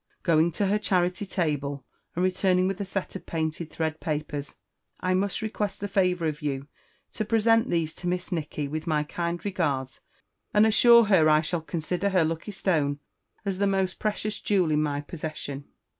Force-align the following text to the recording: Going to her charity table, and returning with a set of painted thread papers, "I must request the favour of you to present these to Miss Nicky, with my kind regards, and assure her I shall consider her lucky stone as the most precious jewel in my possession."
Going 0.23 0.51
to 0.53 0.65
her 0.65 0.79
charity 0.79 1.27
table, 1.27 1.85
and 2.15 2.23
returning 2.23 2.67
with 2.67 2.81
a 2.81 2.85
set 2.85 3.15
of 3.15 3.27
painted 3.27 3.69
thread 3.69 3.99
papers, 3.99 4.55
"I 4.99 5.13
must 5.13 5.43
request 5.43 5.79
the 5.79 5.87
favour 5.87 6.25
of 6.25 6.41
you 6.41 6.67
to 7.13 7.23
present 7.23 7.69
these 7.69 7.93
to 7.97 8.07
Miss 8.07 8.31
Nicky, 8.31 8.67
with 8.67 8.87
my 8.87 9.03
kind 9.03 9.45
regards, 9.45 10.01
and 10.55 10.65
assure 10.65 11.03
her 11.03 11.29
I 11.29 11.41
shall 11.41 11.61
consider 11.61 12.09
her 12.09 12.25
lucky 12.25 12.51
stone 12.51 12.99
as 13.45 13.59
the 13.59 13.67
most 13.67 13.99
precious 13.99 14.39
jewel 14.39 14.71
in 14.71 14.81
my 14.81 15.01
possession." 15.01 15.65